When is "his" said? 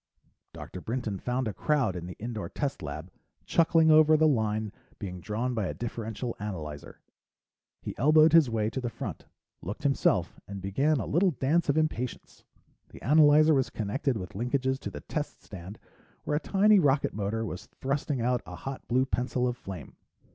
8.33-8.49